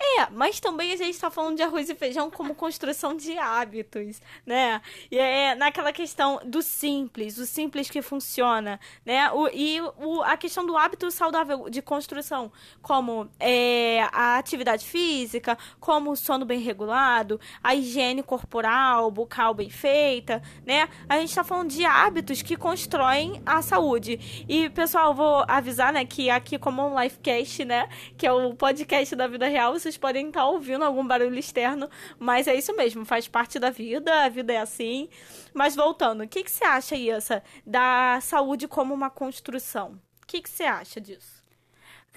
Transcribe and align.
É, 0.00 0.28
mas 0.30 0.58
também 0.60 0.92
a 0.92 0.96
gente 0.96 1.14
está 1.14 1.30
falando 1.30 1.56
de 1.56 1.62
arroz 1.62 1.88
e 1.88 1.94
feijão 1.94 2.30
como 2.30 2.54
construção 2.54 3.16
de 3.16 3.38
hábitos, 3.38 4.20
né? 4.44 4.82
E 5.10 5.18
é 5.18 5.54
naquela 5.54 5.92
questão 5.92 6.40
do 6.44 6.62
simples, 6.62 7.38
o 7.38 7.46
simples 7.46 7.88
que 7.88 8.02
funciona, 8.02 8.78
né? 9.04 9.30
O, 9.32 9.48
e 9.48 9.80
o, 9.80 10.22
a 10.22 10.36
questão 10.36 10.66
do 10.66 10.76
hábito 10.76 11.10
saudável 11.10 11.70
de 11.70 11.80
construção, 11.80 12.50
como 12.82 13.28
é, 13.38 14.08
a 14.12 14.36
atividade 14.36 14.84
física, 14.84 15.56
como 15.78 16.10
o 16.10 16.16
sono 16.16 16.44
bem 16.44 16.60
regulado, 16.60 17.40
a 17.62 17.74
higiene 17.74 18.22
corporal, 18.22 19.10
bucal 19.10 19.54
bem 19.54 19.70
feita, 19.70 20.42
né? 20.66 20.88
A 21.08 21.18
gente 21.18 21.30
está 21.30 21.44
falando 21.44 21.70
de 21.70 21.84
hábitos 21.84 22.42
que 22.42 22.56
constroem 22.56 23.40
a 23.46 23.62
saúde. 23.62 24.44
E, 24.48 24.68
pessoal, 24.70 25.14
vou 25.14 25.44
avisar, 25.46 25.92
né, 25.92 26.04
que 26.04 26.30
aqui 26.30 26.58
como 26.58 26.82
um 26.86 27.00
livecast, 27.00 27.64
né, 27.64 27.88
que 28.18 28.26
é 28.26 28.32
o 28.32 28.54
podcast 28.54 29.14
da 29.14 29.26
vida 29.26 29.46
real, 29.46 29.74
vocês 29.84 29.98
podem 29.98 30.28
estar 30.28 30.46
ouvindo 30.46 30.84
algum 30.84 31.06
barulho 31.06 31.38
externo, 31.38 31.90
mas 32.18 32.48
é 32.48 32.54
isso 32.54 32.74
mesmo, 32.74 33.04
faz 33.04 33.28
parte 33.28 33.58
da 33.58 33.68
vida, 33.68 34.24
a 34.24 34.28
vida 34.30 34.52
é 34.52 34.58
assim. 34.58 35.08
Mas 35.52 35.76
voltando, 35.76 36.24
o 36.24 36.28
que, 36.28 36.42
que 36.42 36.50
você 36.50 36.64
acha, 36.64 36.96
Issa, 36.96 37.42
da 37.66 38.18
saúde 38.22 38.66
como 38.66 38.94
uma 38.94 39.10
construção? 39.10 40.00
O 40.22 40.26
que, 40.26 40.40
que 40.40 40.48
você 40.48 40.64
acha 40.64 41.00
disso? 41.00 41.43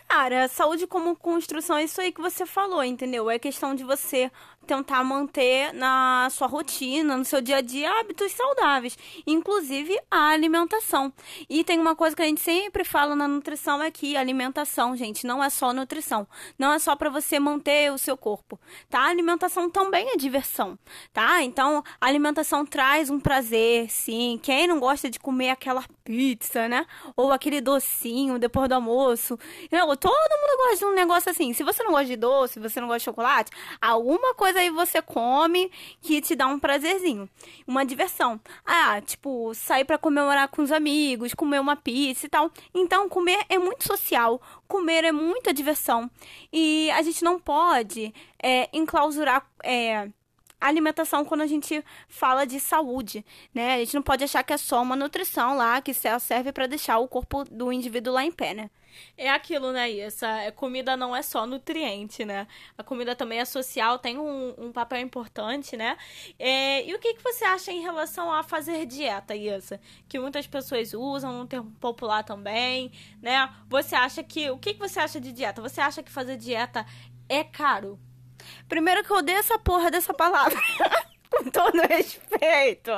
Cara, 0.05 0.47
saúde 0.47 0.87
como 0.87 1.15
construção 1.15 1.77
é 1.77 1.83
isso 1.83 1.99
aí 2.01 2.11
que 2.11 2.21
você 2.21 2.45
falou, 2.45 2.83
entendeu? 2.83 3.29
É 3.29 3.37
questão 3.37 3.75
de 3.75 3.83
você 3.83 4.31
tentar 4.67 5.01
manter 5.03 5.73
na 5.73 6.27
sua 6.29 6.45
rotina, 6.45 7.15
no 7.15 7.23
seu 7.23 7.41
dia 7.41 7.57
a 7.57 7.61
dia, 7.61 7.89
hábitos 7.99 8.33
saudáveis, 8.33 8.97
inclusive 9.25 9.97
a 10.11 10.29
alimentação. 10.29 11.11
E 11.49 11.63
tem 11.63 11.79
uma 11.79 11.95
coisa 11.95 12.15
que 12.15 12.21
a 12.21 12.25
gente 12.25 12.41
sempre 12.41 12.83
fala 12.83 13.15
na 13.15 13.27
nutrição 13.27 13.81
é 13.81 13.89
que 13.89 14.17
alimentação, 14.17 14.95
gente, 14.95 15.25
não 15.25 15.41
é 15.41 15.49
só 15.49 15.71
nutrição, 15.71 16.27
não 16.59 16.73
é 16.73 16.79
só 16.79 16.95
para 16.95 17.09
você 17.09 17.39
manter 17.39 17.91
o 17.93 17.97
seu 17.97 18.17
corpo, 18.17 18.59
tá? 18.89 18.99
A 18.99 19.09
alimentação 19.09 19.69
também 19.69 20.09
é 20.09 20.17
diversão, 20.17 20.77
tá? 21.13 21.41
Então, 21.41 21.81
a 22.01 22.05
alimentação 22.05 22.65
traz 22.65 23.09
um 23.09 23.19
prazer, 23.19 23.89
sim. 23.89 24.37
Quem 24.43 24.67
não 24.67 24.79
gosta 24.79 25.09
de 25.09 25.17
comer 25.17 25.51
aquela 25.51 25.83
pizza, 26.03 26.67
né? 26.67 26.85
Ou 27.15 27.31
aquele 27.31 27.61
docinho 27.61 28.37
depois 28.37 28.67
do 28.67 28.75
almoço? 28.75 29.39
Todo 29.95 30.11
mundo 30.13 30.57
gosta 30.57 30.77
de 30.77 30.85
um 30.85 30.95
negócio 30.95 31.31
assim. 31.31 31.53
Se 31.53 31.63
você 31.63 31.83
não 31.83 31.91
gosta 31.91 32.07
de 32.07 32.15
doce, 32.15 32.53
se 32.55 32.59
você 32.59 32.81
não 32.81 32.87
gosta 32.87 32.99
de 32.99 33.05
chocolate, 33.05 33.51
alguma 33.81 34.33
coisa 34.33 34.59
aí 34.59 34.69
você 34.69 35.01
come 35.01 35.71
que 36.01 36.19
te 36.21 36.35
dá 36.35 36.47
um 36.47 36.59
prazerzinho, 36.59 37.29
uma 37.65 37.85
diversão. 37.85 38.39
Ah, 38.65 38.99
tipo, 39.01 39.53
sair 39.53 39.85
para 39.85 39.97
comemorar 39.97 40.47
com 40.49 40.61
os 40.61 40.71
amigos, 40.71 41.33
comer 41.33 41.59
uma 41.59 41.75
pizza 41.75 42.25
e 42.25 42.29
tal. 42.29 42.51
Então, 42.73 43.07
comer 43.07 43.45
é 43.49 43.57
muito 43.57 43.85
social, 43.85 44.41
comer 44.67 45.05
é 45.05 45.11
muita 45.11 45.53
diversão. 45.53 46.09
E 46.51 46.89
a 46.91 47.01
gente 47.01 47.23
não 47.23 47.39
pode 47.39 48.13
é, 48.41 48.69
enclausurar. 48.73 49.45
É, 49.63 50.09
alimentação 50.59 51.23
quando 51.23 51.41
a 51.41 51.47
gente 51.47 51.83
fala 52.07 52.45
de 52.45 52.59
saúde, 52.59 53.25
né? 53.53 53.75
A 53.75 53.79
gente 53.79 53.93
não 53.93 54.01
pode 54.01 54.23
achar 54.23 54.43
que 54.43 54.53
é 54.53 54.57
só 54.57 54.81
uma 54.81 54.95
nutrição 54.95 55.55
lá 55.55 55.81
que 55.81 55.93
serve 55.93 56.51
para 56.51 56.67
deixar 56.67 56.97
o 56.99 57.07
corpo 57.07 57.43
do 57.45 57.71
indivíduo 57.71 58.13
lá 58.13 58.23
em 58.23 58.31
pé, 58.31 58.53
né? 58.53 58.69
É 59.17 59.29
aquilo, 59.29 59.71
né? 59.71 59.95
Essa 59.99 60.51
comida 60.55 60.95
não 60.97 61.15
é 61.15 61.21
só 61.21 61.45
nutriente, 61.45 62.25
né? 62.25 62.47
A 62.77 62.83
comida 62.83 63.15
também 63.15 63.39
é 63.39 63.45
social, 63.45 63.99
tem 63.99 64.17
um, 64.17 64.53
um 64.57 64.71
papel 64.71 64.99
importante, 64.99 65.77
né? 65.77 65.97
É, 66.39 66.85
e 66.87 66.93
o 66.93 66.99
que, 66.99 67.13
que 67.13 67.23
você 67.23 67.45
acha 67.45 67.71
em 67.71 67.81
relação 67.81 68.31
a 68.31 68.43
fazer 68.43 68.85
dieta, 68.85 69.35
Isa? 69.35 69.79
Que 70.07 70.19
muitas 70.19 70.47
pessoas 70.47 70.93
usam, 70.93 71.41
um 71.41 71.47
termo 71.47 71.71
popular 71.79 72.23
também, 72.23 72.91
né? 73.21 73.49
Você 73.67 73.95
acha 73.95 74.23
que. 74.23 74.49
O 74.49 74.57
que, 74.57 74.73
que 74.73 74.79
você 74.79 74.99
acha 74.99 75.19
de 75.19 75.31
dieta? 75.31 75.61
Você 75.61 75.81
acha 75.81 76.03
que 76.03 76.11
fazer 76.11 76.37
dieta 76.37 76.85
é 77.29 77.43
caro? 77.43 77.99
Primeiro 78.67 79.03
que 79.03 79.11
eu 79.11 79.17
odeio 79.17 79.37
essa 79.39 79.57
porra 79.57 79.89
dessa 79.91 80.13
palavra. 80.13 80.57
Com 81.29 81.49
todo 81.49 81.81
respeito. 81.81 82.91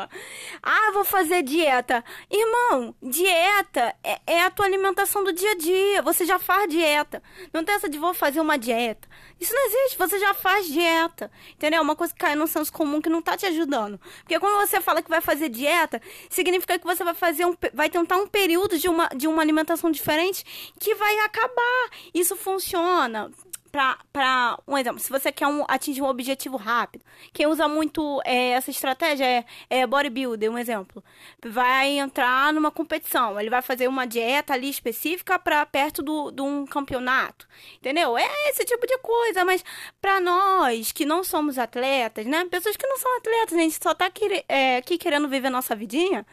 Ah, 0.62 0.92
vou 0.94 1.04
fazer 1.04 1.42
dieta. 1.42 2.04
Irmão, 2.30 2.94
dieta 3.02 3.96
é, 4.04 4.20
é, 4.26 4.42
a 4.44 4.52
tua 4.52 4.66
alimentação 4.66 5.24
do 5.24 5.34
dia 5.34 5.52
a 5.52 5.56
dia. 5.56 6.02
Você 6.04 6.26
já 6.26 6.38
faz 6.38 6.70
dieta. 6.70 7.24
Não 7.52 7.64
tem 7.64 7.76
essa 7.76 7.90
de 7.90 7.98
vou 7.98 8.14
fazer 8.14 8.40
uma 8.40 8.58
dieta. 8.58 9.08
Isso 9.40 9.54
não 9.54 9.66
existe. 9.66 9.98
Você 9.98 10.20
já 10.20 10.34
faz 10.34 10.68
dieta. 10.68 11.32
Entendeu? 11.54 11.82
Uma 11.82 11.96
coisa 11.96 12.14
que 12.14 12.20
cai 12.20 12.36
no 12.36 12.46
senso 12.48 12.72
comum 12.72 13.02
que 13.02 13.10
não 13.10 13.22
tá 13.22 13.36
te 13.36 13.46
ajudando. 13.48 14.00
Porque 14.20 14.40
quando 14.40 14.68
você 14.68 14.80
fala 14.80 15.02
que 15.02 15.10
vai 15.10 15.22
fazer 15.22 15.50
dieta, 15.50 16.02
significa 16.30 16.78
que 16.78 16.86
você 16.86 17.04
vai 17.04 17.16
fazer 17.16 17.46
um, 17.46 17.56
vai 17.74 17.90
tentar 17.90 18.18
um 18.18 18.28
período 18.28 18.78
de 18.78 18.88
uma, 18.88 19.08
de 19.08 19.28
uma 19.28 19.42
alimentação 19.42 19.90
diferente 19.90 20.46
que 20.80 20.94
vai 20.94 21.20
acabar. 21.20 21.90
Isso 22.14 22.36
funciona 22.36 23.32
para 23.70 24.58
um 24.68 24.78
exemplo, 24.78 25.00
se 25.00 25.10
você 25.10 25.32
quer 25.32 25.48
um, 25.48 25.64
atingir 25.68 26.02
um 26.02 26.08
objetivo 26.08 26.58
rápido, 26.58 27.04
quem 27.34 27.48
usa 27.48 27.68
muito 27.68 28.22
é, 28.26 28.52
essa 28.52 28.72
estratégia 28.72 29.26
é, 29.26 29.46
é 29.70 29.88
bodybuilder, 29.88 30.52
um 30.52 30.58
exemplo. 30.58 31.04
Vai 31.46 31.98
entrar 32.00 32.52
numa 32.54 32.72
competição, 32.72 33.40
ele 33.40 33.50
vai 33.50 33.62
fazer 33.62 33.88
uma 33.88 34.06
dieta 34.06 34.54
ali 34.54 34.70
específica 34.70 35.38
para 35.38 35.66
perto 35.66 36.02
do, 36.02 36.32
de 36.32 36.42
um 36.42 36.66
campeonato, 36.66 37.48
entendeu? 37.78 38.18
É 38.18 38.28
esse 38.50 38.66
tipo 38.66 38.86
de 38.86 38.98
coisa, 39.00 39.46
mas 39.46 39.64
para 40.02 40.20
nós 40.20 40.92
que 40.92 41.06
não 41.06 41.24
somos 41.24 41.58
atletas, 41.58 42.26
né? 42.26 42.46
Pessoas 42.46 42.76
que 42.76 42.88
não 42.88 42.98
são 42.98 43.18
atletas, 43.18 43.54
a 43.54 43.62
gente 43.62 43.80
só 43.82 43.94
tá 43.94 44.06
aqui, 44.06 44.44
é, 44.48 44.78
aqui 44.78 44.98
querendo 44.98 45.28
viver 45.28 45.50
nossa 45.50 45.76
vidinha. 45.76 46.26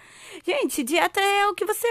Gente, 0.45 0.83
dieta 0.83 1.21
é 1.21 1.47
o 1.47 1.55
que 1.55 1.65
você 1.65 1.89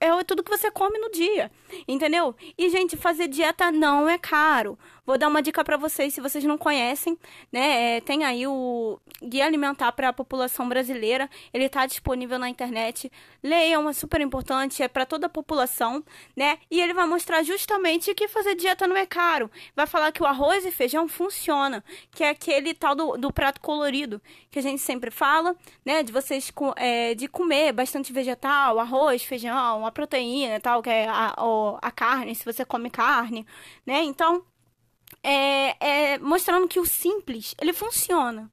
é 0.00 0.24
tudo 0.24 0.42
que 0.42 0.50
você 0.50 0.70
come 0.70 0.98
no 0.98 1.10
dia, 1.10 1.50
entendeu? 1.86 2.34
E 2.56 2.68
gente, 2.68 2.96
fazer 2.96 3.28
dieta 3.28 3.70
não 3.70 4.08
é 4.08 4.18
caro. 4.18 4.73
Vou 5.06 5.18
dar 5.18 5.28
uma 5.28 5.42
dica 5.42 5.64
para 5.64 5.76
vocês, 5.76 6.14
se 6.14 6.20
vocês 6.20 6.44
não 6.44 6.56
conhecem, 6.56 7.18
né? 7.52 7.96
É, 7.96 8.00
tem 8.00 8.24
aí 8.24 8.46
o 8.46 8.98
Guia 9.22 9.46
Alimentar 9.46 9.92
para 9.92 10.08
a 10.08 10.12
População 10.12 10.68
Brasileira. 10.68 11.28
Ele 11.52 11.64
está 11.64 11.86
disponível 11.86 12.38
na 12.38 12.48
internet. 12.48 13.10
Leiam, 13.42 13.88
é 13.88 13.92
super 13.92 14.20
importante, 14.20 14.82
é 14.82 14.88
para 14.88 15.06
toda 15.06 15.26
a 15.26 15.30
população, 15.30 16.02
né? 16.36 16.58
E 16.70 16.80
ele 16.80 16.94
vai 16.94 17.06
mostrar 17.06 17.42
justamente 17.42 18.14
que 18.14 18.28
fazer 18.28 18.54
dieta 18.54 18.86
não 18.86 18.96
é 18.96 19.06
caro. 19.06 19.50
Vai 19.76 19.86
falar 19.86 20.12
que 20.12 20.22
o 20.22 20.26
arroz 20.26 20.64
e 20.64 20.70
feijão 20.70 21.08
funciona, 21.08 21.84
que 22.10 22.24
é 22.24 22.30
aquele 22.30 22.74
tal 22.74 22.94
do, 22.94 23.16
do 23.16 23.32
prato 23.32 23.60
colorido 23.60 24.20
que 24.50 24.58
a 24.58 24.62
gente 24.62 24.80
sempre 24.80 25.10
fala, 25.10 25.56
né? 25.84 26.02
De 26.02 26.12
vocês 26.12 26.52
é, 26.76 27.14
de 27.14 27.28
comer 27.28 27.72
bastante 27.72 28.12
vegetal, 28.12 28.78
arroz, 28.78 29.22
feijão, 29.22 29.86
a 29.86 29.92
proteína 29.92 30.56
e 30.56 30.60
tal, 30.60 30.82
que 30.82 30.90
é 30.90 31.06
a, 31.08 31.34
a 31.82 31.90
carne, 31.90 32.34
se 32.34 32.44
você 32.44 32.64
come 32.64 32.90
carne, 32.90 33.46
né? 33.86 34.02
Então, 34.02 34.44
é, 35.22 36.14
é, 36.14 36.18
mostrando 36.18 36.68
que 36.68 36.80
o 36.80 36.86
simples, 36.86 37.54
ele 37.60 37.72
funciona. 37.72 38.50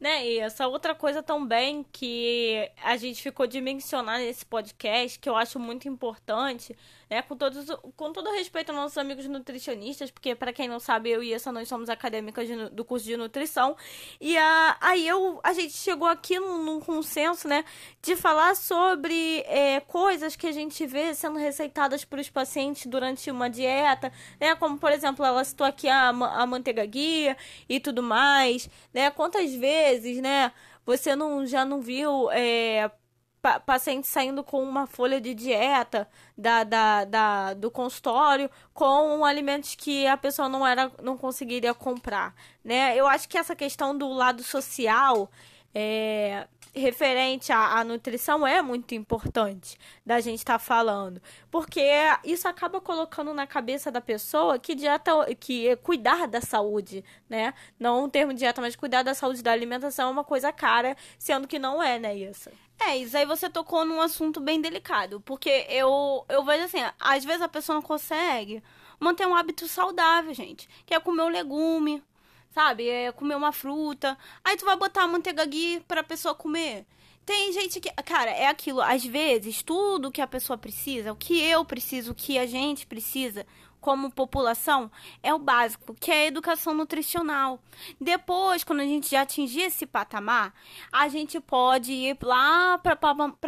Né, 0.00 0.24
e 0.28 0.38
essa 0.38 0.68
outra 0.68 0.94
coisa 0.94 1.24
também 1.24 1.84
que 1.90 2.70
a 2.84 2.96
gente 2.96 3.20
ficou 3.20 3.48
de 3.48 3.60
mencionar 3.60 4.20
nesse 4.20 4.46
podcast, 4.46 5.18
que 5.18 5.28
eu 5.28 5.34
acho 5.34 5.58
muito 5.58 5.88
importante, 5.88 6.76
né? 7.10 7.22
Com, 7.22 7.36
todos, 7.36 7.66
com 7.96 8.12
todo 8.12 8.30
respeito 8.32 8.70
aos 8.70 8.78
nossos 8.78 8.98
amigos 8.98 9.26
nutricionistas, 9.26 10.10
porque 10.10 10.34
para 10.34 10.52
quem 10.52 10.68
não 10.68 10.78
sabe, 10.78 11.10
eu 11.10 11.22
e 11.22 11.32
essa 11.32 11.50
nós 11.50 11.68
somos 11.68 11.88
acadêmicas 11.88 12.46
de, 12.46 12.68
do 12.70 12.84
curso 12.84 13.06
de 13.06 13.16
nutrição. 13.16 13.76
E 14.20 14.36
a, 14.36 14.76
aí 14.80 15.06
eu, 15.06 15.40
a 15.42 15.52
gente 15.52 15.72
chegou 15.72 16.08
aqui 16.08 16.38
num, 16.38 16.64
num 16.64 16.80
consenso, 16.80 17.48
né? 17.48 17.64
De 18.02 18.16
falar 18.16 18.54
sobre 18.56 19.40
é, 19.46 19.80
coisas 19.80 20.36
que 20.36 20.46
a 20.46 20.52
gente 20.52 20.86
vê 20.86 21.14
sendo 21.14 21.38
receitadas 21.38 22.04
para 22.04 22.20
os 22.20 22.28
pacientes 22.28 22.86
durante 22.86 23.30
uma 23.30 23.48
dieta, 23.48 24.12
né? 24.40 24.54
Como, 24.56 24.78
por 24.78 24.92
exemplo, 24.92 25.24
ela 25.24 25.42
citou 25.44 25.66
aqui 25.66 25.88
a, 25.88 26.08
a 26.08 26.46
manteiga 26.46 26.84
guia 26.84 27.36
e 27.68 27.80
tudo 27.80 28.02
mais, 28.02 28.68
né? 28.92 29.10
Quantas 29.10 29.54
vezes, 29.54 30.20
né? 30.20 30.52
Você 30.88 31.14
não, 31.14 31.46
já 31.46 31.66
não 31.66 31.82
viu 31.82 32.30
é, 32.30 32.90
pa 33.40 33.60
paciente 33.60 34.06
saindo 34.06 34.42
com 34.42 34.62
uma 34.62 34.86
folha 34.86 35.20
de 35.20 35.34
dieta 35.34 36.08
da, 36.36 36.64
da, 36.64 37.04
da, 37.04 37.54
do 37.54 37.70
consultório 37.70 38.50
com 38.74 39.24
alimentos 39.24 39.74
que 39.74 40.06
a 40.06 40.16
pessoa 40.16 40.48
não 40.48 40.66
era 40.66 40.90
não 41.02 41.16
conseguiria 41.16 41.74
comprar, 41.74 42.34
né? 42.64 42.96
Eu 42.96 43.06
acho 43.06 43.28
que 43.28 43.38
essa 43.38 43.54
questão 43.56 43.96
do 43.96 44.08
lado 44.08 44.42
social 44.42 45.30
é, 45.80 46.48
referente 46.74 47.52
à, 47.52 47.78
à, 47.78 47.84
nutrição 47.84 48.44
é 48.44 48.60
muito 48.60 48.96
importante 48.96 49.78
da 50.04 50.18
gente 50.18 50.40
estar 50.40 50.54
tá 50.54 50.58
falando, 50.58 51.22
porque 51.52 51.80
isso 52.24 52.48
acaba 52.48 52.80
colocando 52.80 53.32
na 53.32 53.46
cabeça 53.46 53.88
da 53.88 54.00
pessoa 54.00 54.58
que 54.58 54.74
dieta, 54.74 55.12
que 55.38 55.76
cuidar 55.76 56.26
da 56.26 56.40
saúde, 56.40 57.04
né? 57.28 57.54
Não 57.78 58.04
o 58.04 58.10
termo 58.10 58.34
dieta, 58.34 58.60
mas 58.60 58.74
cuidar 58.74 59.04
da 59.04 59.14
saúde 59.14 59.40
da 59.40 59.52
alimentação 59.52 60.08
é 60.08 60.12
uma 60.12 60.24
coisa 60.24 60.52
cara, 60.52 60.96
sendo 61.16 61.46
que 61.46 61.60
não 61.60 61.80
é, 61.80 61.96
né, 61.96 62.16
isso? 62.16 62.50
É, 62.80 62.96
isso 62.96 63.16
aí 63.16 63.24
você 63.24 63.48
tocou 63.48 63.84
num 63.84 64.00
assunto 64.00 64.40
bem 64.40 64.60
delicado, 64.60 65.20
porque 65.20 65.64
eu, 65.68 66.24
eu 66.28 66.44
vejo 66.44 66.64
assim, 66.64 66.78
às 66.98 67.24
vezes 67.24 67.42
a 67.42 67.48
pessoa 67.48 67.74
não 67.74 67.82
consegue 67.82 68.62
manter 68.98 69.26
um 69.28 69.34
hábito 69.34 69.68
saudável, 69.68 70.34
gente, 70.34 70.68
que 70.84 70.92
é 70.92 70.98
comer 70.98 71.22
um 71.22 71.28
legume, 71.28 72.02
sabe? 72.50 72.88
É 72.88 73.12
comer 73.12 73.36
uma 73.36 73.52
fruta. 73.52 74.16
Aí 74.44 74.56
tu 74.56 74.64
vai 74.64 74.76
botar 74.76 75.02
a 75.02 75.08
manteiga 75.08 75.44
ghee 75.44 75.80
pra 75.86 76.02
pessoa 76.02 76.34
comer. 76.34 76.86
Tem 77.24 77.52
gente 77.52 77.78
que. 77.78 77.90
Cara, 78.04 78.30
é 78.30 78.46
aquilo. 78.46 78.80
Às 78.80 79.04
vezes, 79.04 79.62
tudo 79.62 80.10
que 80.10 80.22
a 80.22 80.26
pessoa 80.26 80.56
precisa, 80.56 81.12
o 81.12 81.16
que 81.16 81.38
eu 81.42 81.62
preciso, 81.64 82.12
o 82.12 82.14
que 82.14 82.38
a 82.38 82.46
gente 82.46 82.86
precisa, 82.86 83.46
como 83.80 84.10
população 84.10 84.90
é 85.22 85.32
o 85.32 85.38
básico, 85.38 85.94
que 85.94 86.10
é 86.10 86.22
a 86.22 86.26
educação 86.26 86.74
nutricional. 86.74 87.60
Depois, 88.00 88.64
quando 88.64 88.80
a 88.80 88.84
gente 88.84 89.10
já 89.10 89.22
atingir 89.22 89.62
esse 89.62 89.86
patamar, 89.86 90.52
a 90.92 91.08
gente 91.08 91.40
pode 91.40 91.92
ir 91.92 92.16
lá 92.22 92.78
para 92.78 92.98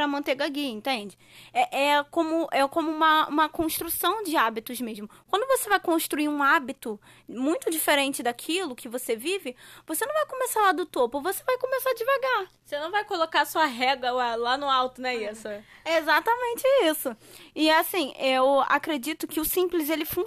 a 0.04 0.08
manteiga 0.08 0.48
guia, 0.48 0.70
entende? 0.70 1.18
É, 1.52 1.88
é 1.88 2.04
como, 2.04 2.48
é 2.50 2.66
como 2.66 2.90
uma, 2.90 3.28
uma 3.28 3.48
construção 3.48 4.22
de 4.22 4.36
hábitos 4.36 4.80
mesmo. 4.80 5.08
Quando 5.28 5.46
você 5.46 5.68
vai 5.68 5.80
construir 5.80 6.28
um 6.28 6.42
hábito 6.42 7.00
muito 7.28 7.70
diferente 7.70 8.22
daquilo 8.22 8.74
que 8.74 8.88
você 8.88 9.16
vive, 9.16 9.54
você 9.86 10.06
não 10.06 10.14
vai 10.14 10.26
começar 10.26 10.60
lá 10.60 10.72
do 10.72 10.86
topo, 10.86 11.20
você 11.20 11.42
vai 11.44 11.58
começar 11.58 11.90
devagar. 11.94 12.50
Você 12.64 12.78
não 12.78 12.90
vai 12.90 13.04
colocar 13.04 13.44
sua 13.44 13.66
régua 13.66 14.36
lá 14.36 14.56
no 14.56 14.70
alto, 14.70 15.00
né, 15.00 15.16
isso? 15.16 15.48
É 15.84 15.98
exatamente 15.98 16.62
isso. 16.84 17.16
E 17.54 17.70
assim, 17.70 18.14
eu 18.18 18.60
acredito 18.68 19.26
que 19.26 19.40
o 19.40 19.44
simples 19.44 19.90
ele 19.90 20.04
funciona. 20.04 20.19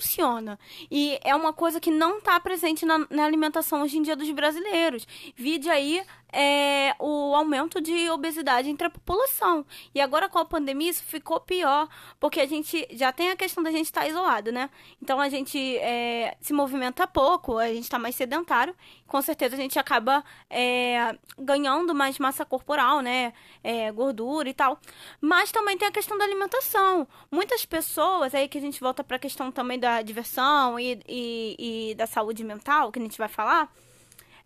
E 0.90 1.20
é 1.24 1.36
uma 1.36 1.54
coisa 1.54 1.80
que 1.80 1.92
não 1.92 2.18
está 2.18 2.40
presente 2.40 2.86
na, 2.86 3.06
na, 3.10 3.26
alimentação 3.26 3.82
hoje 3.82 3.98
em 3.98 4.02
dia 4.02 4.16
dos 4.16 4.30
brasileiros. 4.32 5.08
Vide 5.36 5.70
aí 5.70 6.02
é, 6.32 6.96
o 7.00 7.36
aumento 7.36 7.80
de 7.80 8.10
obesidade 8.10 8.70
entre 8.70 8.88
a 8.88 8.90
população. 8.90 9.66
E 9.94 10.02
agora 10.02 10.28
com 10.28 10.40
a 10.40 10.46
pandemia 10.46 10.90
isso 10.90 11.04
ficou 11.04 11.40
pior, 11.40 11.88
porque 12.20 12.40
a 12.40 12.48
gente 12.48 12.88
já 12.92 13.12
tem 13.12 13.30
a 13.30 13.36
questão 13.36 13.64
da 13.64 13.72
gente 13.72 13.86
estar 13.86 14.02
tá 14.02 14.08
isolado, 14.08 14.52
né? 14.52 14.70
Então 15.02 15.20
a 15.20 15.30
gente 15.30 15.78
é, 15.78 16.36
se 16.42 16.54
movimenta 16.54 17.06
pouco, 17.08 17.58
a 17.58 17.68
gente 17.68 17.84
está 17.84 18.00
mais 18.00 18.16
sedentário. 18.16 18.76
Com 19.14 19.22
certeza 19.22 19.56
a 19.56 19.60
gente 19.60 19.78
acaba 19.78 20.24
é, 20.50 21.16
ganhando 21.38 21.94
mais 21.94 22.18
massa 22.18 22.44
corporal, 22.44 23.00
né? 23.00 23.32
É, 23.64 23.92
gordura 23.92 24.50
e 24.50 24.56
tal. 24.56 24.80
Mas 25.22 25.52
também 25.52 25.78
tem 25.78 25.88
a 25.88 25.92
questão 25.92 26.18
da 26.18 26.24
alimentação. 26.26 27.08
Muitas 27.30 27.64
pessoas, 27.64 28.34
aí 28.34 28.48
que 28.48 28.58
a 28.58 28.62
gente 28.62 28.80
volta 28.80 29.04
para 29.04 29.18
a 29.18 29.20
questão 29.20 29.52
também 29.52 29.78
da 29.78 30.02
diversão 30.02 30.80
e, 30.80 31.00
e, 31.08 31.92
e 31.92 31.94
da 31.94 32.08
saúde 32.08 32.44
mental, 32.44 32.92
que 32.92 32.98
a 32.98 33.04
gente 33.04 33.20
vai 33.20 33.28
falar 33.28 33.72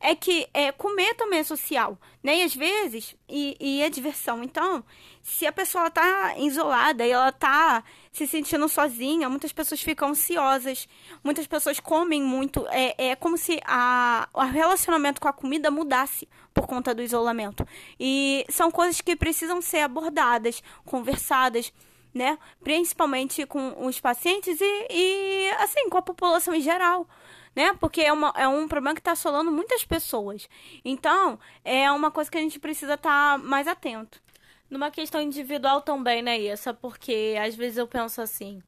é 0.01 0.13
que 0.13 0.47
é, 0.53 0.69
comer 0.73 1.13
também 1.15 1.39
é 1.39 1.43
social, 1.45 1.97
né? 2.21 2.39
E 2.39 2.43
às 2.43 2.53
vezes, 2.53 3.15
e, 3.27 3.55
e 3.59 3.81
é 3.81 3.89
diversão. 3.89 4.43
Então, 4.43 4.83
se 5.27 5.45
a 5.45 5.51
pessoa 5.51 5.87
está 5.87 6.37
isolada 6.37 7.05
e 7.05 7.11
ela 7.11 7.27
está 7.27 7.83
se 8.13 8.25
sentindo 8.25 8.65
sozinha, 8.69 9.27
muitas 9.27 9.51
pessoas 9.51 9.81
ficam 9.81 10.09
ansiosas, 10.09 10.87
muitas 11.21 11.45
pessoas 11.45 11.81
comem 11.81 12.23
muito. 12.23 12.65
É, 12.69 13.09
é 13.09 13.15
como 13.15 13.37
se 13.37 13.59
o 14.33 14.41
relacionamento 14.45 15.19
com 15.19 15.27
a 15.27 15.33
comida 15.33 15.69
mudasse 15.69 16.29
por 16.53 16.65
conta 16.65 16.95
do 16.95 17.01
isolamento. 17.01 17.67
E 17.99 18.45
são 18.49 18.71
coisas 18.71 19.01
que 19.01 19.17
precisam 19.17 19.61
ser 19.61 19.79
abordadas, 19.79 20.63
conversadas. 20.85 21.73
Né? 22.13 22.39
Principalmente 22.63 23.45
com 23.45 23.85
os 23.85 23.99
pacientes 23.99 24.59
e, 24.59 24.87
e 24.89 25.49
assim, 25.59 25.87
com 25.87 25.97
a 25.97 26.01
população 26.01 26.55
em 26.55 26.61
geral 26.61 27.05
né? 27.57 27.73
Porque 27.79 28.01
é, 28.01 28.13
uma, 28.13 28.31
é 28.37 28.47
um 28.47 28.67
problema 28.67 28.93
que 28.93 29.01
está 29.01 29.13
assolando 29.13 29.51
muitas 29.51 29.83
pessoas. 29.83 30.47
Então, 30.85 31.39
é 31.65 31.91
uma 31.91 32.11
coisa 32.11 32.29
que 32.29 32.37
a 32.37 32.41
gente 32.41 32.59
precisa 32.59 32.93
estar 32.93 33.39
tá 33.39 33.43
mais 33.43 33.67
atento. 33.67 34.21
Numa 34.69 34.91
questão 34.91 35.21
individual 35.21 35.81
também, 35.81 36.21
né, 36.21 36.37
Issa? 36.37 36.73
Porque 36.73 37.35
às 37.39 37.55
vezes 37.55 37.77
eu 37.77 37.87
penso 37.87 38.21
assim. 38.21 38.61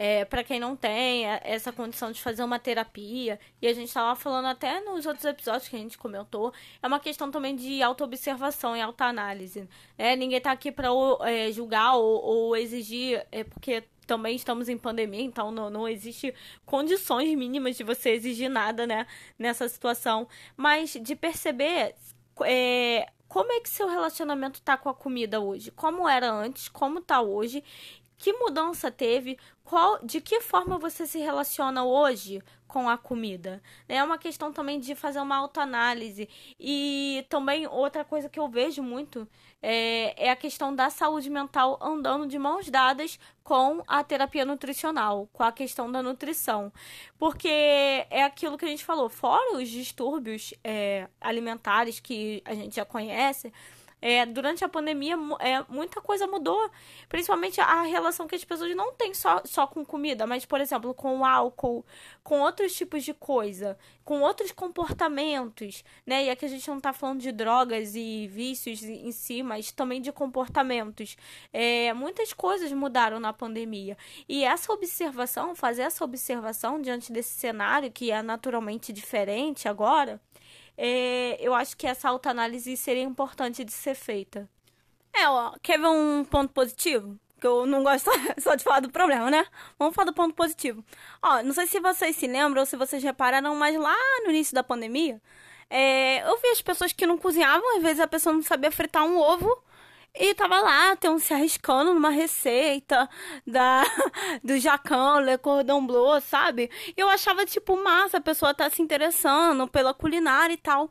É, 0.00 0.24
para 0.24 0.44
quem 0.44 0.60
não 0.60 0.76
tem 0.76 1.26
é, 1.26 1.40
essa 1.42 1.72
condição 1.72 2.12
de 2.12 2.22
fazer 2.22 2.44
uma 2.44 2.58
terapia, 2.60 3.38
e 3.60 3.66
a 3.66 3.72
gente 3.72 3.88
estava 3.88 4.14
falando 4.14 4.46
até 4.46 4.80
nos 4.80 5.04
outros 5.06 5.24
episódios 5.24 5.68
que 5.68 5.74
a 5.74 5.78
gente 5.78 5.98
comentou, 5.98 6.52
é 6.80 6.86
uma 6.86 7.00
questão 7.00 7.32
também 7.32 7.56
de 7.56 7.82
autoobservação 7.82 8.76
e 8.76 8.80
autoanálise. 8.80 9.68
Né? 9.98 10.14
Ninguém 10.14 10.38
está 10.38 10.52
aqui 10.52 10.70
para 10.70 10.88
é, 11.22 11.50
julgar 11.50 11.96
ou, 11.96 12.22
ou 12.22 12.56
exigir, 12.56 13.26
é, 13.32 13.42
porque 13.42 13.82
também 14.06 14.36
estamos 14.36 14.68
em 14.68 14.78
pandemia, 14.78 15.20
então 15.20 15.50
não, 15.50 15.68
não 15.68 15.88
existe 15.88 16.32
condições 16.64 17.36
mínimas 17.36 17.76
de 17.76 17.82
você 17.82 18.10
exigir 18.10 18.48
nada, 18.48 18.86
né, 18.86 19.04
nessa 19.38 19.68
situação. 19.68 20.28
Mas 20.56 20.92
de 20.92 21.16
perceber 21.16 21.96
é, 22.44 23.08
como 23.28 23.52
é 23.52 23.60
que 23.60 23.68
seu 23.68 23.88
relacionamento 23.88 24.60
tá 24.62 24.76
com 24.76 24.88
a 24.88 24.94
comida 24.94 25.40
hoje, 25.40 25.70
como 25.70 26.08
era 26.08 26.32
antes, 26.32 26.68
como 26.68 27.00
tá 27.00 27.20
hoje, 27.20 27.62
que 28.16 28.32
mudança 28.32 28.90
teve, 28.90 29.38
qual, 29.62 29.98
de 30.02 30.20
que 30.20 30.40
forma 30.40 30.78
você 30.78 31.06
se 31.06 31.18
relaciona 31.18 31.84
hoje 31.84 32.42
com 32.68 32.88
a 32.88 32.98
comida. 32.98 33.62
É 33.88 34.04
uma 34.04 34.18
questão 34.18 34.52
também 34.52 34.78
de 34.78 34.94
fazer 34.94 35.18
uma 35.18 35.36
autoanálise. 35.36 36.28
E 36.60 37.24
também 37.28 37.66
outra 37.66 38.04
coisa 38.04 38.28
que 38.28 38.38
eu 38.38 38.46
vejo 38.46 38.82
muito 38.82 39.26
é, 39.60 40.26
é, 40.26 40.30
a 40.30 40.36
questão 40.36 40.72
da 40.74 40.90
saúde 40.90 41.30
mental 41.30 41.78
andando 41.82 42.26
de 42.28 42.38
mãos 42.38 42.68
dadas 42.70 43.18
com 43.42 43.82
a 43.88 44.04
terapia 44.04 44.44
nutricional, 44.44 45.28
com 45.32 45.42
a 45.42 45.50
questão 45.50 45.90
da 45.90 46.02
nutrição. 46.02 46.70
Porque 47.18 47.48
é 47.48 48.22
aquilo 48.22 48.58
que 48.58 48.66
a 48.66 48.68
gente 48.68 48.84
falou, 48.84 49.08
fora 49.08 49.56
os 49.56 49.68
distúrbios 49.68 50.52
é, 50.62 51.08
alimentares 51.20 51.98
que 51.98 52.42
a 52.44 52.54
gente 52.54 52.76
já 52.76 52.84
conhece 52.84 53.52
é, 54.00 54.24
durante 54.24 54.64
a 54.64 54.68
pandemia, 54.68 55.16
é, 55.40 55.64
muita 55.68 56.00
coisa 56.00 56.26
mudou. 56.26 56.70
Principalmente 57.08 57.60
a 57.60 57.82
relação 57.82 58.26
que 58.26 58.34
as 58.34 58.44
pessoas 58.44 58.74
não 58.74 58.92
têm 58.92 59.12
só, 59.14 59.42
só 59.44 59.66
com 59.66 59.84
comida, 59.84 60.26
mas, 60.26 60.44
por 60.44 60.60
exemplo, 60.60 60.94
com 60.94 61.24
álcool, 61.24 61.84
com 62.22 62.40
outros 62.40 62.74
tipos 62.74 63.04
de 63.04 63.12
coisa, 63.12 63.78
com 64.04 64.20
outros 64.20 64.52
comportamentos, 64.52 65.84
né? 66.06 66.24
E 66.24 66.30
aqui 66.30 66.44
a 66.44 66.48
gente 66.48 66.68
não 66.68 66.80
tá 66.80 66.92
falando 66.92 67.20
de 67.20 67.32
drogas 67.32 67.94
e 67.94 68.28
vícios 68.28 68.82
em 68.82 69.10
si, 69.12 69.42
mas 69.42 69.72
também 69.72 70.00
de 70.00 70.12
comportamentos. 70.12 71.16
É, 71.52 71.92
muitas 71.92 72.32
coisas 72.32 72.72
mudaram 72.72 73.18
na 73.18 73.32
pandemia. 73.32 73.96
E 74.28 74.44
essa 74.44 74.72
observação, 74.72 75.54
fazer 75.54 75.82
essa 75.82 76.04
observação 76.04 76.80
diante 76.80 77.12
desse 77.12 77.38
cenário 77.38 77.90
que 77.90 78.10
é 78.10 78.22
naturalmente 78.22 78.92
diferente 78.92 79.68
agora 79.68 80.20
é, 80.78 81.36
eu 81.40 81.52
acho 81.52 81.76
que 81.76 81.88
essa 81.88 82.08
autoanálise 82.08 82.76
seria 82.76 83.02
importante 83.02 83.64
de 83.64 83.72
ser 83.72 83.96
feita. 83.96 84.48
É, 85.12 85.28
ó, 85.28 85.52
quer 85.60 85.78
ver 85.78 85.88
um 85.88 86.24
ponto 86.24 86.52
positivo? 86.52 87.18
Que 87.40 87.46
eu 87.46 87.66
não 87.66 87.82
gosto 87.82 88.08
só 88.38 88.54
de 88.54 88.62
falar 88.62 88.80
do 88.80 88.90
problema, 88.90 89.28
né? 89.28 89.44
Vamos 89.76 89.94
falar 89.94 90.06
do 90.06 90.14
ponto 90.14 90.34
positivo. 90.34 90.84
Ó, 91.20 91.42
não 91.42 91.52
sei 91.52 91.66
se 91.66 91.80
vocês 91.80 92.14
se 92.14 92.28
lembram 92.28 92.62
ou 92.62 92.66
se 92.66 92.76
vocês 92.76 93.02
repararam, 93.02 93.56
mas 93.56 93.76
lá 93.76 93.96
no 94.24 94.30
início 94.30 94.54
da 94.54 94.62
pandemia, 94.62 95.20
é, 95.68 96.22
eu 96.28 96.40
vi 96.40 96.48
as 96.50 96.62
pessoas 96.62 96.92
que 96.92 97.06
não 97.06 97.18
cozinhavam, 97.18 97.76
às 97.76 97.82
vezes 97.82 98.00
a 98.00 98.06
pessoa 98.06 98.32
não 98.32 98.42
sabia 98.42 98.70
fritar 98.70 99.04
um 99.04 99.18
ovo 99.18 99.62
e 100.14 100.34
tava 100.34 100.60
lá, 100.60 100.96
tem 100.96 101.16
se 101.18 101.32
arriscando 101.32 101.94
numa 101.94 102.10
receita 102.10 103.08
da, 103.46 103.82
do 104.42 104.58
Jacão, 104.58 105.20
Le 105.20 105.38
Cordon 105.38 105.86
Bleu, 105.86 106.20
sabe? 106.20 106.70
Eu 106.96 107.08
achava, 107.08 107.46
tipo, 107.46 107.76
massa 107.82 108.16
a 108.18 108.20
pessoa 108.20 108.54
tá 108.54 108.68
se 108.68 108.82
interessando 108.82 109.68
pela 109.68 109.94
culinária 109.94 110.54
e 110.54 110.56
tal. 110.56 110.90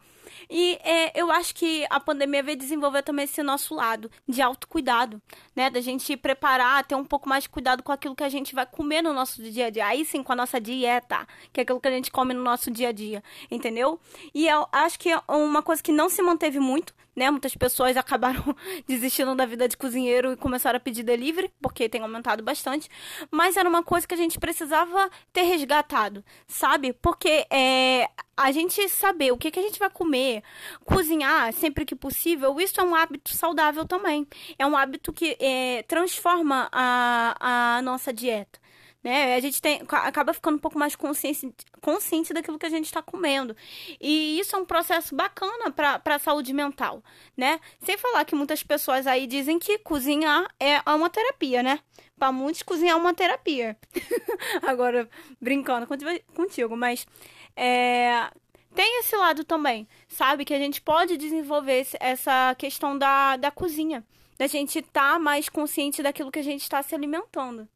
E 0.49 0.79
é, 0.83 1.19
eu 1.19 1.31
acho 1.31 1.53
que 1.53 1.85
a 1.89 1.99
pandemia 1.99 2.43
veio 2.43 2.57
desenvolver 2.57 3.01
também 3.03 3.25
esse 3.25 3.43
nosso 3.43 3.75
lado 3.75 4.09
de 4.27 4.41
autocuidado, 4.41 5.21
né? 5.55 5.69
Da 5.69 5.81
gente 5.81 6.15
preparar, 6.15 6.85
ter 6.85 6.95
um 6.95 7.03
pouco 7.03 7.27
mais 7.27 7.43
de 7.43 7.49
cuidado 7.49 7.83
com 7.83 7.91
aquilo 7.91 8.15
que 8.15 8.23
a 8.23 8.29
gente 8.29 8.55
vai 8.55 8.65
comer 8.65 9.01
no 9.01 9.13
nosso 9.13 9.41
dia 9.41 9.67
a 9.67 9.69
dia. 9.69 9.85
Aí 9.85 10.05
sim, 10.05 10.23
com 10.23 10.31
a 10.31 10.35
nossa 10.35 10.59
dieta, 10.59 11.27
que 11.51 11.59
é 11.59 11.63
aquilo 11.63 11.81
que 11.81 11.87
a 11.87 11.91
gente 11.91 12.11
come 12.11 12.33
no 12.33 12.43
nosso 12.43 12.71
dia 12.71 12.89
a 12.89 12.91
dia, 12.91 13.23
entendeu? 13.51 13.99
E 14.33 14.47
eu 14.47 14.67
acho 14.71 14.99
que 14.99 15.09
é 15.11 15.19
uma 15.27 15.61
coisa 15.61 15.83
que 15.83 15.91
não 15.91 16.09
se 16.09 16.21
manteve 16.21 16.59
muito, 16.59 16.93
né? 17.17 17.31
Muitas 17.31 17.55
pessoas 17.55 17.97
acabaram 17.97 18.55
desistindo 18.87 19.33
da 19.35 19.45
vida 19.45 19.67
de 19.67 19.75
cozinheiro 19.75 20.31
e 20.31 20.37
começaram 20.37 20.77
a 20.77 20.79
pedir 20.79 21.01
delivery, 21.01 21.51
porque 21.59 21.89
tem 21.89 22.01
aumentado 22.01 22.43
bastante. 22.43 22.87
Mas 23.31 23.57
era 23.57 23.67
uma 23.67 23.81
coisa 23.81 24.07
que 24.07 24.13
a 24.13 24.17
gente 24.17 24.39
precisava 24.39 25.09
ter 25.33 25.41
resgatado, 25.41 26.23
sabe? 26.45 26.93
Porque 26.93 27.47
é, 27.49 28.07
a 28.37 28.51
gente 28.51 28.87
saber 28.87 29.31
o 29.31 29.37
que, 29.37 29.49
que 29.49 29.59
a 29.59 29.63
gente 29.63 29.79
vai 29.79 29.89
comer, 29.89 30.43
cozinhar 30.85 31.51
sempre 31.53 31.85
que 31.85 31.95
possível, 31.95 32.59
isso 32.59 32.79
é 32.79 32.83
um 32.83 32.93
hábito 32.93 33.35
saudável 33.35 33.83
também. 33.83 34.27
É 34.59 34.65
um 34.67 34.77
hábito 34.77 35.11
que 35.11 35.35
é, 35.39 35.81
transforma 35.87 36.69
a, 36.71 37.77
a 37.77 37.81
nossa 37.81 38.13
dieta 38.13 38.66
né? 39.07 39.35
A 39.35 39.39
gente 39.39 39.61
tem, 39.61 39.81
acaba 39.87 40.33
ficando 40.33 40.55
um 40.55 40.59
pouco 40.59 40.77
mais 40.77 40.93
consciente, 40.93 41.55
consciente 41.81 42.33
daquilo 42.33 42.59
que 42.59 42.65
a 42.65 42.69
gente 42.69 42.87
está 42.87 43.01
comendo. 43.01 43.55
E 44.01 44.37
isso 44.37 44.53
é 44.53 44.59
um 44.59 44.65
processo 44.65 45.15
bacana 45.15 45.71
para 45.71 46.15
a 46.15 46.19
saúde 46.19 46.51
mental, 46.51 47.01
né? 47.35 47.57
Sem 47.79 47.97
falar 47.97 48.25
que 48.25 48.35
muitas 48.35 48.63
pessoas 48.63 49.07
aí 49.07 49.25
dizem 49.25 49.57
que 49.59 49.77
cozinhar 49.77 50.45
é 50.59 50.81
uma 50.91 51.09
terapia, 51.09 51.63
né? 51.63 51.79
Para 52.19 52.33
muitos, 52.33 52.63
cozinhar 52.63 52.97
é 52.97 52.99
uma 52.99 53.13
terapia. 53.13 53.77
Agora, 54.67 55.09
brincando 55.39 55.87
contigo, 56.35 56.75
mas 56.75 57.07
é, 57.55 58.29
tem 58.75 58.99
esse 58.99 59.15
lado 59.15 59.45
também, 59.45 59.87
sabe? 60.09 60.43
Que 60.43 60.53
a 60.53 60.59
gente 60.59 60.81
pode 60.81 61.15
desenvolver 61.15 61.87
essa 62.01 62.53
questão 62.55 62.97
da, 62.97 63.37
da 63.37 63.51
cozinha. 63.51 64.05
Da 64.37 64.47
gente 64.47 64.79
estar 64.79 65.13
tá 65.13 65.19
mais 65.19 65.47
consciente 65.47 66.03
daquilo 66.03 66.29
que 66.29 66.39
a 66.39 66.43
gente 66.43 66.63
está 66.63 66.83
se 66.83 66.93
alimentando. 66.93 67.69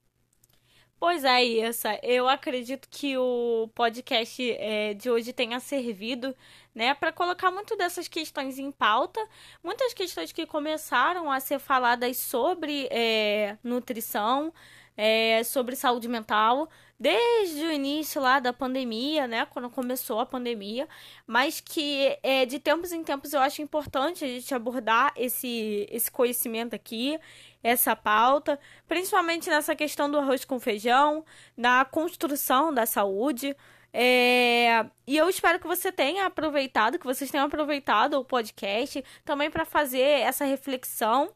Pois 1.01 1.24
é, 1.24 1.43
Issa. 1.43 2.00
Eu 2.03 2.29
acredito 2.29 2.88
que 2.88 3.17
o 3.17 3.67
podcast 3.74 4.39
é, 4.51 4.93
de 4.93 5.10
hoje 5.10 5.34
tenha 5.34 5.60
servido, 5.60 6.36
né, 6.75 6.93
para 6.93 7.12
colocar 7.12 7.50
muito 7.50 7.75
dessas 7.75 8.08
questões 8.08 8.60
em 8.60 8.72
pauta, 8.72 9.20
muitas 9.63 9.96
questões 9.96 10.31
que 10.31 10.46
começaram 10.46 11.31
a 11.31 11.39
ser 11.39 11.58
faladas 11.58 12.17
sobre 12.17 12.88
é, 12.91 13.58
nutrição, 13.63 14.53
é, 14.95 15.43
sobre 15.43 15.75
saúde 15.75 16.07
mental, 16.07 16.69
desde 17.00 17.65
o 17.65 17.71
início 17.71 18.21
lá 18.21 18.39
da 18.39 18.53
pandemia, 18.53 19.27
né, 19.27 19.45
quando 19.48 19.69
começou 19.69 20.19
a 20.19 20.25
pandemia, 20.25 20.88
mas 21.25 21.60
que 21.60 22.17
é, 22.21 22.45
de 22.45 22.60
tempos 22.60 22.91
em 22.91 23.03
tempos 23.03 23.33
eu 23.33 23.39
acho 23.39 23.62
importante 23.62 24.24
a 24.24 24.27
gente 24.27 24.53
abordar 24.53 25.12
esse, 25.15 25.88
esse 25.89 26.12
conhecimento 26.12 26.75
aqui 26.75 27.19
essa 27.63 27.95
pauta, 27.95 28.60
principalmente 28.88 29.50
nessa 29.50 29.75
questão 29.75 30.10
do 30.10 30.17
arroz 30.17 30.43
com 30.45 30.60
feijão, 30.60 31.24
na 31.55 31.86
construção 31.86 32.74
da 32.74 32.86
saúde. 32.86 33.55
É... 33.93 34.86
E 35.05 35.17
eu 35.17 35.29
espero 35.29 35.60
que 35.60 35.67
você 35.67 35.91
tenha 35.91 36.25
aproveitado, 36.25 36.98
que 36.98 37.05
vocês 37.05 37.29
tenham 37.29 37.45
aproveitado 37.45 38.13
o 38.15 38.25
podcast 38.25 39.03
também 39.25 39.50
para 39.51 39.65
fazer 39.65 40.00
essa 40.00 40.45
reflexão 40.45 41.29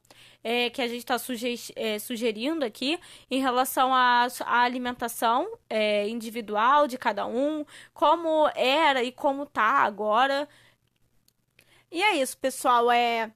é, 0.44 0.70
que 0.70 0.82
a 0.82 0.88
gente 0.88 1.00
está 1.00 1.18
é, 1.76 1.98
sugerindo 1.98 2.64
aqui 2.64 3.00
em 3.32 3.42
relação 3.42 3.92
à, 3.94 4.28
à 4.46 4.60
alimentação 4.62 5.58
é, 5.68 6.08
individual 6.08 6.88
de 6.88 7.00
cada 7.00 7.26
um, 7.26 7.66
como 7.94 8.48
era 8.56 9.04
e 9.04 9.12
como 9.12 9.48
tá 9.48 9.80
agora. 9.84 10.48
E 11.92 12.02
é 12.02 12.16
isso, 12.18 12.38
pessoal. 12.38 12.92
É... 12.92 13.32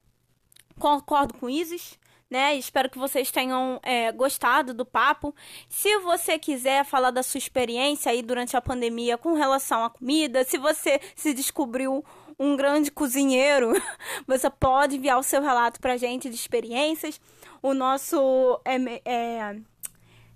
Concordo 0.77 1.33
com 1.33 1.49
Isis 1.49 1.99
né? 2.29 2.55
Espero 2.55 2.89
que 2.89 2.99
vocês 2.99 3.31
tenham 3.31 3.79
é, 3.83 4.11
gostado 4.11 4.73
do 4.73 4.85
papo. 4.85 5.33
Se 5.67 5.97
você 5.99 6.37
quiser 6.37 6.85
falar 6.85 7.11
da 7.11 7.23
sua 7.23 7.37
experiência 7.37 8.11
aí 8.11 8.21
durante 8.21 8.55
a 8.55 8.61
pandemia 8.61 9.17
com 9.17 9.33
relação 9.33 9.83
à 9.83 9.89
comida, 9.89 10.43
se 10.43 10.57
você 10.57 11.01
se 11.15 11.33
descobriu 11.33 12.05
um 12.37 12.55
grande 12.55 12.91
cozinheiro, 12.91 13.73
você 14.27 14.49
pode 14.49 14.97
enviar 14.97 15.17
o 15.19 15.23
seu 15.23 15.41
relato 15.41 15.79
pra 15.79 15.97
gente 15.97 16.29
de 16.29 16.35
experiências. 16.35 17.19
O 17.61 17.73
nosso 17.73 18.61
é, 18.63 19.57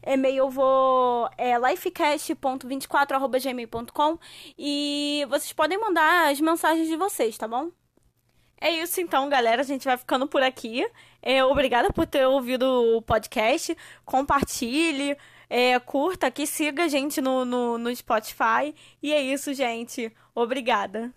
e-mail 0.05 0.49
vou 0.49 1.29
é 1.37 1.57
lifecast.24@gmail.com 1.57 4.19
e 4.57 5.25
vocês 5.29 5.53
podem 5.53 5.79
mandar 5.79 6.29
as 6.31 6.41
mensagens 6.41 6.89
de 6.89 6.97
vocês, 6.97 7.37
tá 7.37 7.47
bom? 7.47 7.71
É 8.63 8.71
isso 8.71 9.01
então, 9.01 9.27
galera. 9.27 9.61
A 9.61 9.65
gente 9.65 9.83
vai 9.83 9.97
ficando 9.97 10.25
por 10.25 10.41
aqui. 10.41 10.89
É, 11.21 11.43
obrigada 11.43 11.91
por 11.91 12.07
ter 12.07 12.25
ouvido 12.25 12.63
o 12.95 13.01
podcast. 13.01 13.75
Compartilhe, 14.05 15.17
é, 15.49 15.77
curta 15.81 16.27
aqui, 16.27 16.47
siga 16.47 16.85
a 16.85 16.87
gente 16.87 17.19
no, 17.19 17.43
no, 17.43 17.77
no 17.77 17.93
Spotify. 17.93 18.73
E 19.01 19.11
é 19.11 19.21
isso, 19.21 19.53
gente. 19.53 20.09
Obrigada. 20.33 21.13